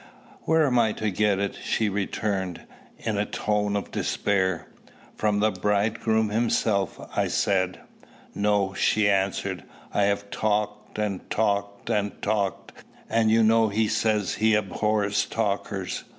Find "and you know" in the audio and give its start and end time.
13.11-13.67